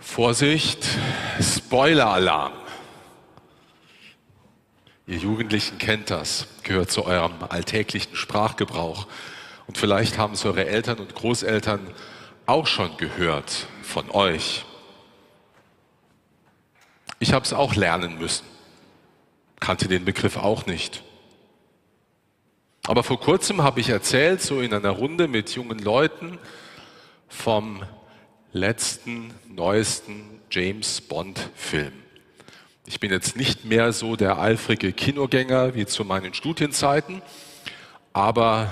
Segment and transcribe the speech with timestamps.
[0.00, 0.86] Vorsicht,
[1.40, 2.54] Spoiler-Alarm.
[5.06, 9.06] Ihr Jugendlichen kennt das, gehört zu eurem alltäglichen Sprachgebrauch.
[9.66, 11.80] Und vielleicht haben es eure Eltern und Großeltern
[12.46, 14.64] auch schon gehört von euch.
[17.18, 18.46] Ich habe es auch lernen müssen,
[19.60, 21.02] kannte den Begriff auch nicht.
[22.86, 26.38] Aber vor kurzem habe ich erzählt, so in einer Runde mit jungen Leuten,
[27.28, 27.84] vom
[28.52, 31.92] letzten, neuesten James Bond-Film.
[32.86, 37.22] Ich bin jetzt nicht mehr so der eifrige Kinogänger wie zu meinen Studienzeiten,
[38.12, 38.68] aber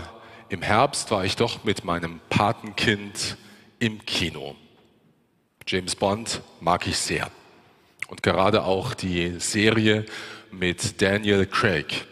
[0.49, 3.37] im Herbst war ich doch mit meinem Patenkind
[3.79, 4.57] im Kino.
[5.67, 7.31] James Bond mag ich sehr.
[8.09, 10.07] Und gerade auch die Serie
[10.51, 12.07] mit Daniel Craig.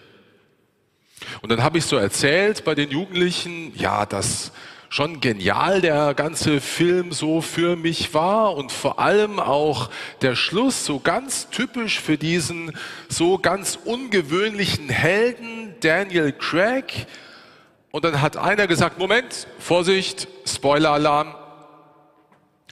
[1.41, 4.53] Und dann habe ich so erzählt bei den Jugendlichen, ja, dass
[4.89, 9.91] schon genial der ganze Film so für mich war und vor allem auch
[10.23, 12.77] der Schluss so ganz typisch für diesen
[13.09, 17.07] so ganz ungewöhnlichen Helden Daniel Craig.
[17.91, 21.35] Und dann hat einer gesagt, Moment, Vorsicht, Spoiler-Alarm,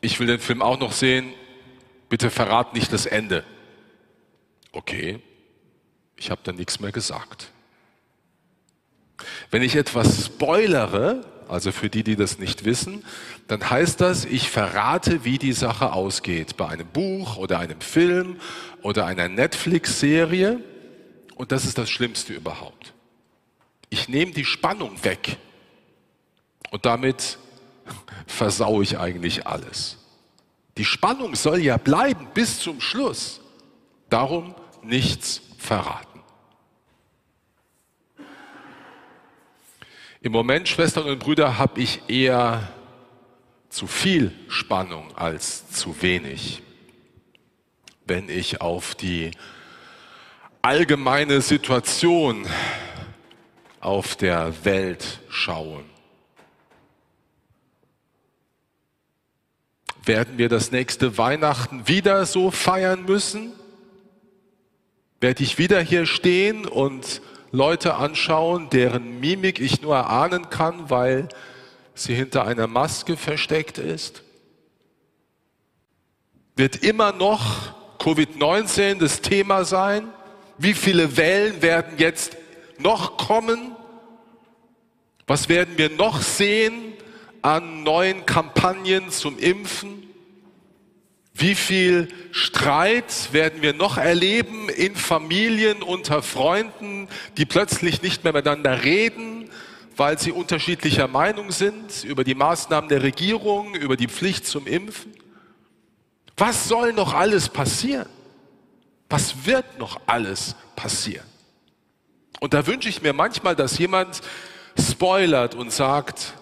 [0.00, 1.33] ich will den Film auch noch sehen,
[2.08, 3.44] bitte verrat nicht das Ende.
[4.72, 5.20] Okay,
[6.16, 7.50] ich habe dann nichts mehr gesagt.
[9.50, 13.05] Wenn ich etwas spoilere, also für die, die das nicht wissen,
[13.48, 18.37] dann heißt das, ich verrate, wie die Sache ausgeht bei einem Buch oder einem Film
[18.83, 20.61] oder einer Netflix-Serie.
[21.34, 22.92] Und das ist das Schlimmste überhaupt.
[23.91, 25.37] Ich nehme die Spannung weg
[26.70, 27.39] und damit
[28.27, 29.98] versaue ich eigentlich alles.
[30.77, 33.41] Die Spannung soll ja bleiben bis zum Schluss.
[34.11, 36.13] Darum nichts verraten.
[40.25, 42.72] Im Moment, Schwestern und Brüder, habe ich eher
[43.69, 46.62] zu viel Spannung als zu wenig,
[48.06, 49.33] wenn ich auf die
[50.62, 52.47] allgemeine Situation
[53.81, 55.84] auf der Welt schaue.
[60.06, 63.53] Werden wir das nächste Weihnachten wieder so feiern müssen?
[65.21, 67.21] Werde ich wieder hier stehen und
[67.54, 71.28] Leute anschauen, deren Mimik ich nur erahnen kann, weil
[71.94, 74.25] sie hinter einer Maske versteckt ist?
[76.56, 80.09] Wird immer noch Covid-19 das Thema sein?
[80.59, 82.37] Wie viele Wellen werden jetzt
[82.78, 83.76] noch kommen?
[85.28, 86.94] Was werden wir noch sehen
[87.41, 90.03] an neuen Kampagnen zum Impfen?
[91.37, 98.33] Wie viel Streit werden wir noch erleben in Familien, unter Freunden, die plötzlich nicht mehr
[98.33, 99.50] miteinander reden,
[99.97, 105.12] weil sie unterschiedlicher Meinung sind über die Maßnahmen der Regierung, über die Pflicht zum Impfen?
[106.37, 108.09] Was soll noch alles passieren?
[109.09, 111.27] Was wird noch alles passieren?
[112.39, 114.21] Und da wünsche ich mir manchmal, dass jemand
[114.78, 116.34] spoilert und sagt,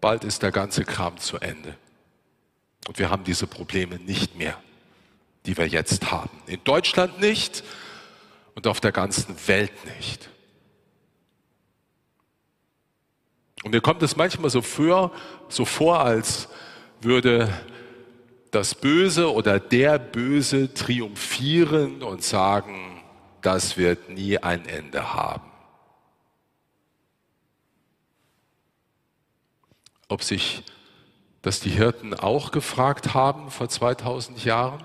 [0.00, 1.76] bald ist der ganze Kram zu Ende.
[2.88, 4.58] Und wir haben diese Probleme nicht mehr,
[5.44, 6.30] die wir jetzt haben.
[6.46, 7.62] In Deutschland nicht
[8.54, 10.30] und auf der ganzen Welt nicht.
[13.62, 15.12] Und mir kommt es manchmal so vor,
[15.50, 16.48] so vor, als
[17.02, 17.52] würde
[18.52, 23.02] das Böse oder der Böse triumphieren und sagen,
[23.42, 25.50] das wird nie ein Ende haben.
[30.08, 30.62] Ob sich
[31.42, 34.82] das die Hirten auch gefragt haben vor 2000 Jahren?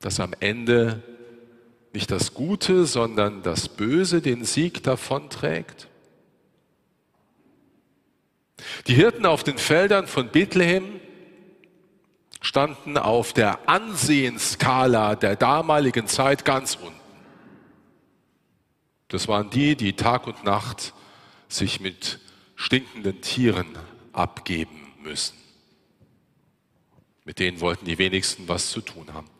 [0.00, 1.02] Dass am Ende
[1.92, 5.88] nicht das Gute, sondern das Böse den Sieg davonträgt?
[8.86, 11.00] Die Hirten auf den Feldern von Bethlehem
[12.40, 16.94] standen auf der Ansehensskala der damaligen Zeit ganz unten.
[19.08, 20.92] Das waren die, die Tag und Nacht
[21.48, 22.20] sich mit
[22.58, 23.78] stinkenden Tieren
[24.12, 25.36] abgeben müssen.
[27.24, 29.30] Mit denen wollten die wenigsten was zu tun haben.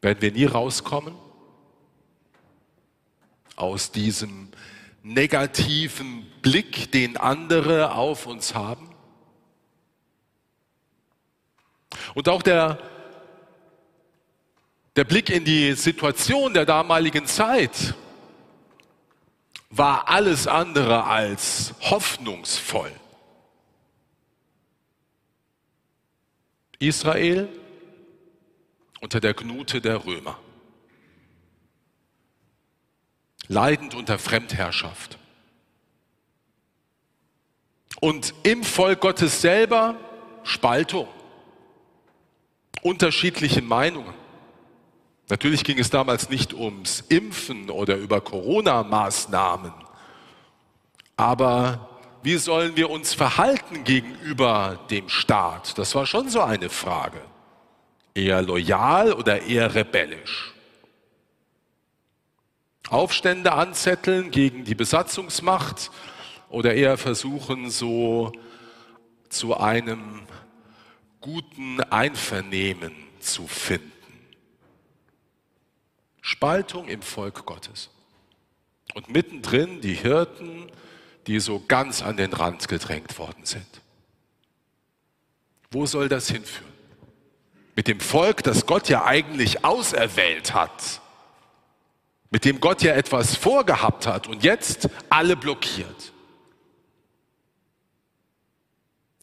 [0.00, 1.16] Werden wir nie rauskommen
[3.56, 4.48] aus diesem
[5.02, 8.88] negativen Blick, den andere auf uns haben?
[12.14, 12.78] Und auch der,
[14.94, 17.96] der Blick in die Situation der damaligen Zeit
[19.76, 22.92] war alles andere als hoffnungsvoll.
[26.78, 27.48] Israel
[29.00, 30.38] unter der Gnute der Römer,
[33.48, 35.18] leidend unter Fremdherrschaft.
[38.00, 39.96] Und im Volk Gottes selber
[40.42, 41.08] Spaltung,
[42.82, 44.25] unterschiedliche Meinungen.
[45.28, 49.72] Natürlich ging es damals nicht ums Impfen oder über Corona-Maßnahmen,
[51.16, 51.88] aber
[52.22, 55.78] wie sollen wir uns verhalten gegenüber dem Staat?
[55.78, 57.20] Das war schon so eine Frage.
[58.14, 60.52] Eher loyal oder eher rebellisch?
[62.88, 65.90] Aufstände anzetteln gegen die Besatzungsmacht
[66.48, 68.32] oder eher versuchen, so
[69.28, 70.22] zu einem
[71.20, 73.95] guten Einvernehmen zu finden.
[76.26, 77.88] Spaltung im Volk Gottes.
[78.94, 80.66] Und mittendrin die Hirten,
[81.28, 83.80] die so ganz an den Rand gedrängt worden sind.
[85.70, 86.72] Wo soll das hinführen?
[87.76, 91.00] Mit dem Volk, das Gott ja eigentlich auserwählt hat,
[92.30, 96.12] mit dem Gott ja etwas vorgehabt hat und jetzt alle blockiert.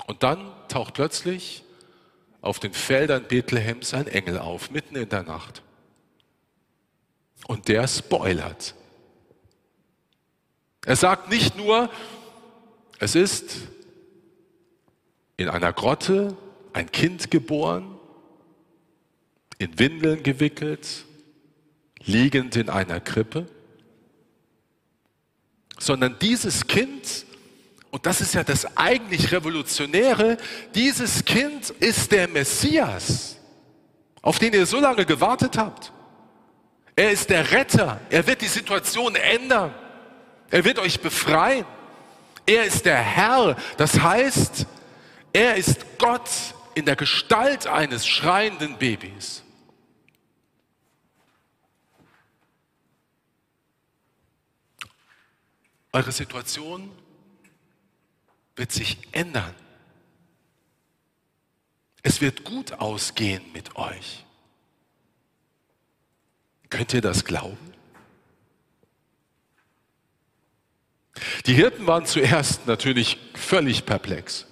[0.08, 1.66] Und dann taucht plötzlich
[2.40, 5.64] auf den Feldern Bethlehems ein Engel auf, mitten in der Nacht.
[7.48, 8.76] Und der spoilert.
[10.86, 11.90] Er sagt nicht nur,
[13.00, 13.56] es ist
[15.38, 16.36] in einer Grotte
[16.74, 17.98] ein Kind geboren,
[19.58, 21.06] in Windeln gewickelt,
[22.04, 23.48] liegend in einer Krippe,
[25.80, 27.26] sondern dieses Kind,
[27.92, 30.38] und das ist ja das eigentlich Revolutionäre,
[30.76, 33.38] dieses Kind ist der Messias,
[34.22, 35.93] auf den ihr so lange gewartet habt.
[36.96, 39.74] Er ist der Retter, er wird die Situation ändern,
[40.52, 41.66] er wird euch befreien.
[42.46, 44.68] Er ist der Herr, das heißt,
[45.32, 46.30] er ist Gott
[46.76, 49.44] in der Gestalt eines schreienden Babys.
[55.94, 56.92] Eure Situation
[58.56, 59.56] wird sich ändern.
[62.02, 64.26] Es wird gut ausgehen mit euch.
[66.74, 67.56] Könnt ihr das glauben?
[71.46, 74.48] Die Hirten waren zuerst natürlich völlig perplex.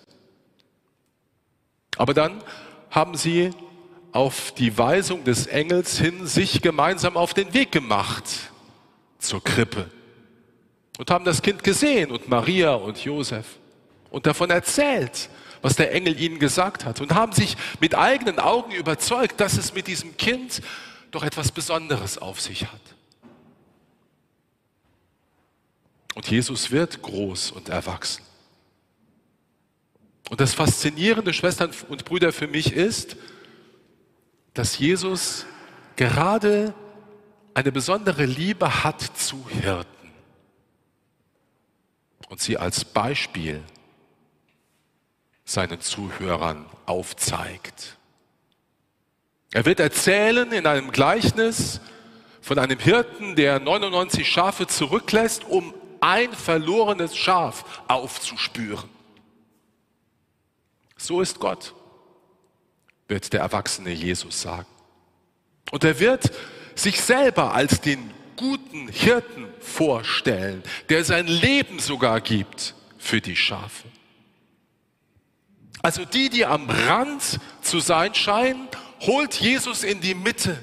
[1.97, 2.44] Aber dann
[2.91, 3.50] haben sie
[4.12, 8.25] auf die Weisung des Engels hin sich gemeinsam auf den Weg gemacht
[9.18, 9.89] zur Krippe
[11.00, 13.47] und haben das Kind gesehen und Maria und Josef
[14.12, 15.31] und davon erzählt,
[15.63, 19.73] was der Engel ihnen gesagt hat und haben sich mit eigenen Augen überzeugt, dass es
[19.73, 20.62] mit diesem Kind
[21.11, 22.81] doch etwas Besonderes auf sich hat.
[26.15, 28.23] Und Jesus wird groß und erwachsen.
[30.29, 33.17] Und das Faszinierende, Schwestern und Brüder, für mich ist,
[34.53, 35.45] dass Jesus
[35.95, 36.73] gerade
[37.53, 40.11] eine besondere Liebe hat zu Hirten
[42.29, 43.61] und sie als Beispiel
[45.43, 47.97] seinen Zuhörern aufzeigt.
[49.53, 51.81] Er wird erzählen in einem Gleichnis
[52.42, 58.89] von einem Hirten, der 99 Schafe zurücklässt, um ein verlorenes Schaf aufzuspüren.
[60.98, 61.74] So ist Gott,
[63.07, 64.68] wird der erwachsene Jesus sagen.
[65.71, 66.31] Und er wird
[66.75, 73.88] sich selber als den guten Hirten vorstellen, der sein Leben sogar gibt für die Schafe.
[75.83, 78.68] Also die, die am Rand zu sein scheinen,
[79.01, 80.59] holt Jesus in die Mitte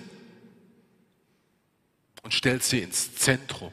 [2.23, 3.73] und stellt sie ins Zentrum.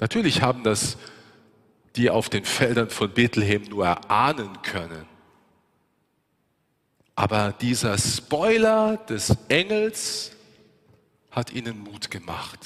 [0.00, 0.96] Natürlich haben das
[1.96, 5.06] die auf den Feldern von Bethlehem nur erahnen können.
[7.14, 10.32] Aber dieser Spoiler des Engels
[11.30, 12.60] hat ihnen Mut gemacht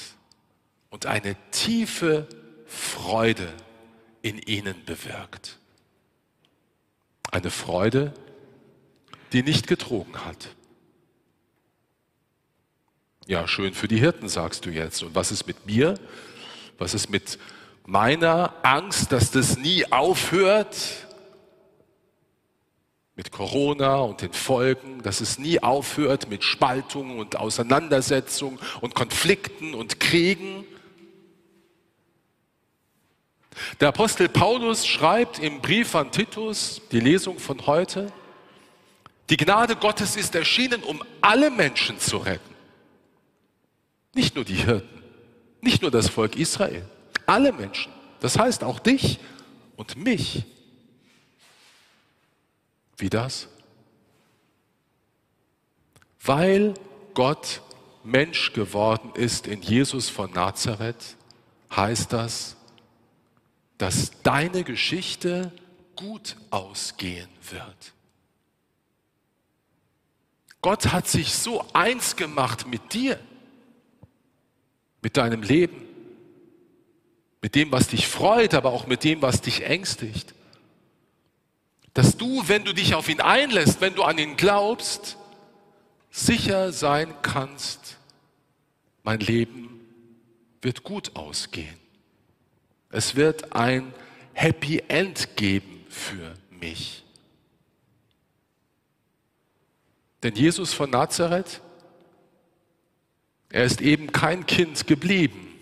[0.89, 2.27] und eine tiefe
[2.65, 3.53] Freude
[4.21, 5.57] in ihnen bewirkt.
[7.31, 8.13] Eine Freude,
[9.33, 10.49] die nicht getrogen hat.
[13.25, 15.03] Ja, schön für die Hirten, sagst du jetzt.
[15.03, 15.99] Und was ist mit mir?
[16.77, 17.37] Was ist mit
[17.85, 21.07] meiner Angst, dass das nie aufhört?
[23.17, 29.73] mit Corona und den Folgen, dass es nie aufhört mit Spaltung und Auseinandersetzung und Konflikten
[29.73, 30.63] und Kriegen.
[33.79, 38.13] Der Apostel Paulus schreibt im Brief an Titus, die Lesung von heute,
[39.29, 42.55] die Gnade Gottes ist erschienen, um alle Menschen zu retten.
[44.13, 45.03] Nicht nur die Hirten,
[45.61, 46.87] nicht nur das Volk Israel,
[47.25, 47.91] alle Menschen.
[48.19, 49.19] Das heißt auch dich
[49.75, 50.43] und mich.
[52.97, 53.47] Wie das?
[56.23, 56.73] Weil
[57.13, 57.61] Gott
[58.03, 61.17] Mensch geworden ist in Jesus von Nazareth,
[61.75, 62.55] heißt das,
[63.77, 65.51] dass deine Geschichte
[65.95, 67.93] gut ausgehen wird.
[70.61, 73.19] Gott hat sich so eins gemacht mit dir,
[75.01, 75.85] mit deinem Leben,
[77.41, 80.33] mit dem, was dich freut, aber auch mit dem, was dich ängstigt.
[81.93, 85.17] Dass du, wenn du dich auf ihn einlässt, wenn du an ihn glaubst,
[86.11, 87.97] sicher sein kannst,
[89.03, 89.79] mein Leben
[90.61, 91.77] wird gut ausgehen.
[92.89, 93.93] Es wird ein
[94.33, 97.03] Happy End geben für mich.
[100.23, 101.61] Denn Jesus von Nazareth,
[103.49, 105.53] er ist eben kein Kind geblieben,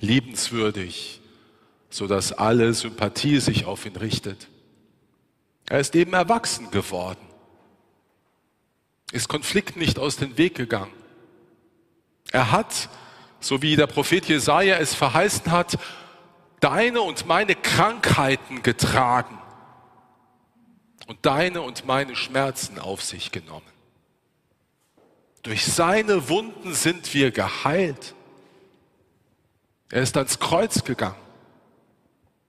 [0.00, 1.20] liebenswürdig,
[1.90, 4.48] so dass alle Sympathie sich auf ihn richtet.
[5.68, 7.26] Er ist eben erwachsen geworden,
[9.10, 10.92] ist Konflikten nicht aus dem Weg gegangen.
[12.30, 12.88] Er hat,
[13.40, 15.78] so wie der Prophet Jesaja es verheißen hat,
[16.60, 19.41] deine und meine Krankheiten getragen
[21.12, 23.66] und deine und meine Schmerzen auf sich genommen.
[25.42, 28.14] Durch seine Wunden sind wir geheilt.
[29.90, 31.20] Er ist ans Kreuz gegangen.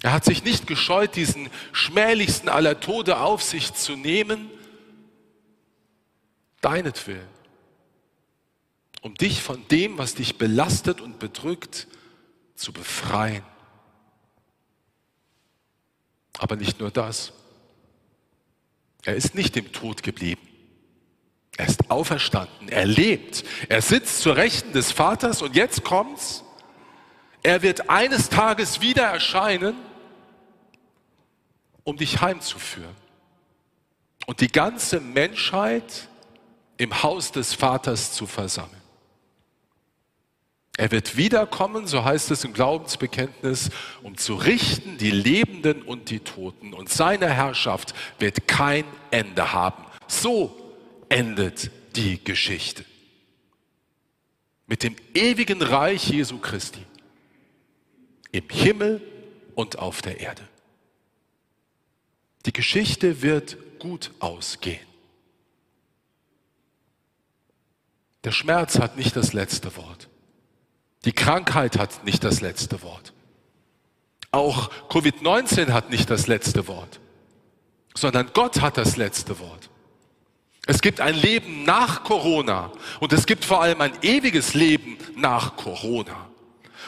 [0.01, 4.49] Er hat sich nicht gescheut, diesen schmählichsten aller Tode auf sich zu nehmen,
[6.61, 7.27] deinetwillen,
[9.01, 11.89] um dich von dem, was dich belastet und bedrückt,
[12.55, 13.43] zu befreien.
[16.37, 17.33] Aber nicht nur das.
[19.05, 20.41] Er ist nicht im Tod geblieben.
[21.57, 22.69] Er ist auferstanden.
[22.69, 23.43] Er lebt.
[23.69, 26.43] Er sitzt zur Rechten des Vaters und jetzt kommt's.
[27.43, 29.75] Er wird eines Tages wieder erscheinen,
[31.83, 32.95] um dich heimzuführen.
[34.25, 36.07] Und die ganze Menschheit
[36.77, 38.82] im Haus des Vaters zu versammeln.
[40.75, 43.69] Er wird wiederkommen, so heißt es im Glaubensbekenntnis,
[44.01, 46.73] um zu richten die Lebenden und die Toten.
[46.73, 49.85] Und seine Herrschaft wird kein Ende haben.
[50.07, 50.51] So
[51.09, 52.85] endet die Geschichte.
[54.65, 56.83] Mit dem ewigen Reich Jesu Christi.
[58.31, 58.99] Im Himmel
[59.53, 60.41] und auf der Erde.
[62.47, 64.87] Die Geschichte wird gut ausgehen.
[68.23, 70.09] Der Schmerz hat nicht das letzte Wort.
[71.05, 73.13] Die Krankheit hat nicht das letzte Wort.
[74.31, 76.99] Auch Covid-19 hat nicht das letzte Wort,
[77.93, 79.69] sondern Gott hat das letzte Wort.
[80.65, 85.57] Es gibt ein Leben nach Corona und es gibt vor allem ein ewiges Leben nach
[85.57, 86.29] Corona.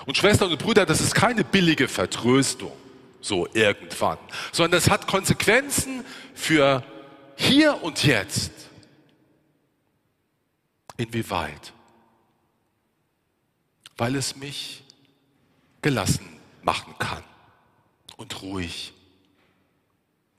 [0.05, 2.71] Und Schwestern und Brüder, das ist keine billige Vertröstung,
[3.21, 4.17] so irgendwann,
[4.51, 6.83] sondern es hat Konsequenzen für
[7.35, 8.51] hier und jetzt.
[10.97, 11.74] Inwieweit?
[13.97, 14.83] Weil es mich
[15.81, 16.27] gelassen
[16.63, 17.23] machen kann
[18.17, 18.93] und ruhig.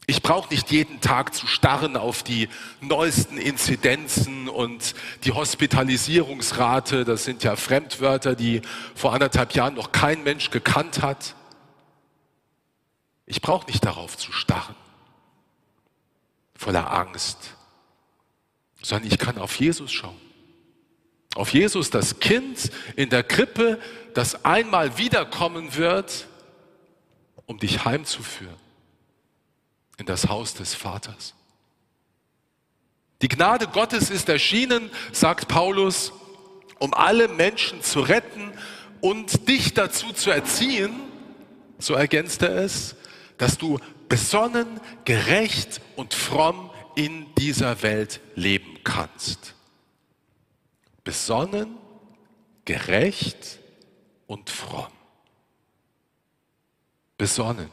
[0.09, 2.49] Ich brauche nicht jeden Tag zu starren auf die
[2.81, 4.95] neuesten Inzidenzen und
[5.25, 7.05] die Hospitalisierungsrate.
[7.05, 8.63] Das sind ja Fremdwörter, die
[8.95, 11.35] vor anderthalb Jahren noch kein Mensch gekannt hat.
[13.27, 14.77] Ich brauche nicht darauf zu starren,
[16.55, 17.57] voller Angst,
[18.83, 20.26] sondern ich kann auf Jesus schauen.
[21.37, 23.79] Auf Jesus, das Kind in der Krippe,
[24.15, 26.29] das einmal wiederkommen wird,
[27.45, 28.57] um dich heimzuführen
[29.99, 31.35] in das Haus des Vaters.
[33.21, 36.11] Die Gnade Gottes ist erschienen, sagt Paulus,
[36.79, 38.53] um alle Menschen zu retten
[39.03, 40.99] und dich dazu zu erziehen,
[41.79, 42.97] so ergänzt er es,
[43.37, 43.79] dass du
[44.09, 49.56] besonnen, gerecht und fromm in dieser Welt leben kannst
[51.07, 51.79] besonnen,
[52.65, 53.61] gerecht
[54.27, 54.93] und fromm.
[57.17, 57.71] Besonnen.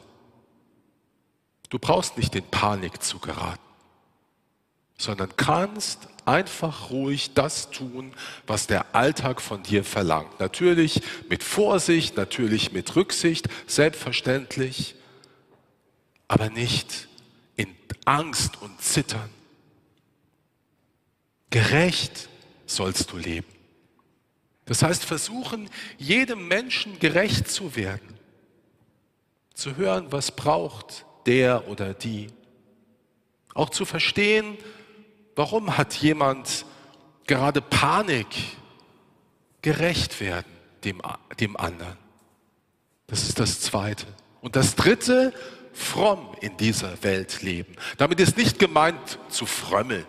[1.68, 3.58] Du brauchst nicht in Panik zu geraten,
[4.96, 8.14] sondern kannst einfach ruhig das tun,
[8.46, 10.38] was der Alltag von dir verlangt.
[10.38, 14.94] Natürlich mit Vorsicht, natürlich mit Rücksicht, selbstverständlich,
[16.28, 17.08] aber nicht
[17.56, 17.74] in
[18.04, 19.28] Angst und Zittern.
[21.50, 22.28] Gerecht
[22.74, 23.46] sollst du leben.
[24.66, 28.18] Das heißt, versuchen, jedem Menschen gerecht zu werden,
[29.54, 32.28] zu hören, was braucht der oder die,
[33.54, 34.56] auch zu verstehen,
[35.36, 36.64] warum hat jemand
[37.26, 38.26] gerade Panik,
[39.62, 40.50] gerecht werden
[40.84, 41.00] dem,
[41.40, 41.96] dem anderen.
[43.06, 44.06] Das ist das Zweite.
[44.40, 45.32] Und das Dritte,
[45.72, 47.74] fromm in dieser Welt leben.
[47.96, 50.06] Damit ist nicht gemeint zu frömmeln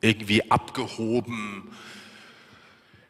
[0.00, 1.70] irgendwie abgehoben,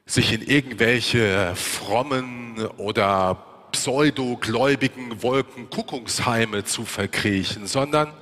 [0.06, 8.12] sich in irgendwelche frommen oder pseudogläubigen Wolkenkuckucksheime zu verkriechen, sondern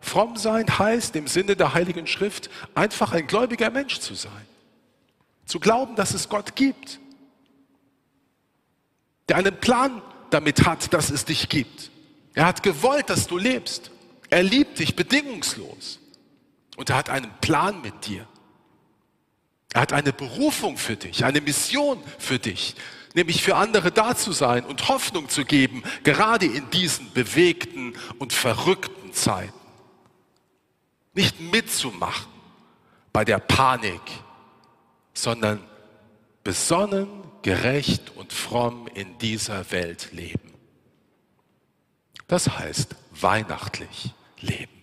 [0.00, 4.32] fromm sein heißt im Sinne der Heiligen Schrift einfach ein gläubiger Mensch zu sein.
[5.44, 7.00] Zu glauben, dass es Gott gibt,
[9.28, 11.90] der einen Plan damit hat, dass es dich gibt.
[12.34, 13.90] Er hat gewollt, dass du lebst.
[14.30, 16.00] Er liebt dich bedingungslos.
[16.78, 18.24] Und er hat einen Plan mit dir.
[19.74, 22.76] Er hat eine Berufung für dich, eine Mission für dich,
[23.14, 28.32] nämlich für andere da zu sein und Hoffnung zu geben, gerade in diesen bewegten und
[28.32, 29.58] verrückten Zeiten.
[31.14, 32.30] Nicht mitzumachen
[33.12, 34.00] bei der Panik,
[35.14, 35.60] sondern
[36.44, 37.08] besonnen,
[37.42, 40.54] gerecht und fromm in dieser Welt leben.
[42.28, 44.77] Das heißt weihnachtlich leben.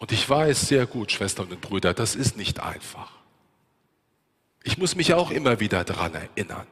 [0.00, 3.12] Und ich weiß sehr gut, Schwestern und Brüder, das ist nicht einfach.
[4.62, 6.66] Ich muss mich auch immer wieder daran erinnern,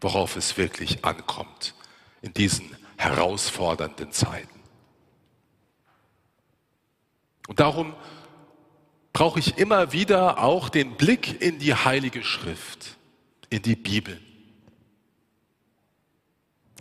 [0.00, 1.74] worauf es wirklich ankommt
[2.22, 4.60] in diesen herausfordernden Zeiten.
[7.48, 7.94] Und darum
[9.12, 12.96] brauche ich immer wieder auch den Blick in die Heilige Schrift,
[13.50, 14.20] in die Bibel.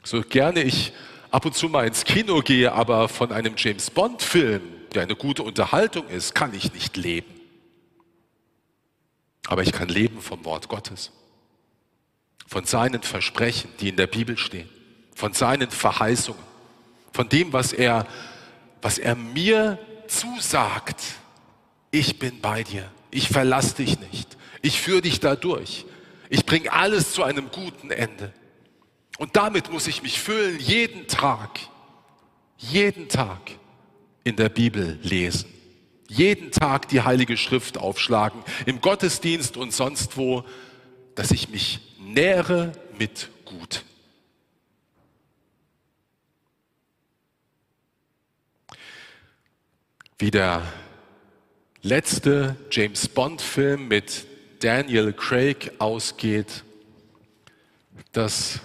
[0.03, 0.93] So gerne ich
[1.31, 5.43] ab und zu mal ins Kino gehe, aber von einem James Bond-Film, der eine gute
[5.43, 7.33] Unterhaltung ist, kann ich nicht leben.
[9.47, 11.11] Aber ich kann leben vom Wort Gottes,
[12.45, 14.69] von seinen Versprechen, die in der Bibel stehen,
[15.15, 16.43] von seinen Verheißungen,
[17.13, 18.05] von dem, was er,
[18.81, 21.01] was er mir zusagt.
[21.91, 25.85] Ich bin bei dir, ich verlasse dich nicht, ich führe dich da durch,
[26.29, 28.33] ich bringe alles zu einem guten Ende.
[29.17, 31.59] Und damit muss ich mich füllen, jeden Tag,
[32.57, 33.39] jeden Tag
[34.27, 35.57] in der Bibel lesen
[36.07, 40.43] jeden Tag die Heilige Schrift aufschlagen, im Gottesdienst und sonst wo,
[41.15, 43.83] dass ich mich nähere mit Gut.
[50.17, 50.63] Wie der
[51.81, 54.25] letzte James Bond-Film mit
[54.59, 56.63] Daniel Craig ausgeht,
[58.11, 58.59] das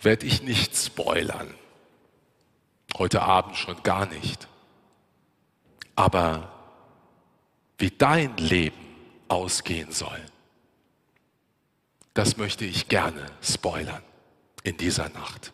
[0.00, 1.54] werde ich nicht spoilern.
[2.98, 4.48] Heute Abend schon gar nicht.
[5.96, 6.52] Aber
[7.78, 8.76] wie dein Leben
[9.28, 10.20] ausgehen soll,
[12.14, 14.02] das möchte ich gerne spoilern
[14.62, 15.52] in dieser Nacht.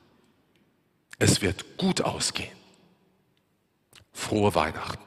[1.18, 2.56] Es wird gut ausgehen.
[4.12, 5.02] Frohe Weihnachten.